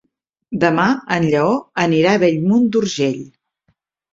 Demà 0.61 0.85
en 1.17 1.27
Lleó 1.33 1.51
anirà 1.83 2.15
a 2.15 2.23
Bellmunt 2.25 2.67
d'Urgell. 2.77 3.21